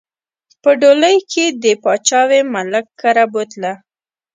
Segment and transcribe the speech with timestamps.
[0.61, 3.73] په ډولۍ کښې د پاپاوي ملک کره بوتله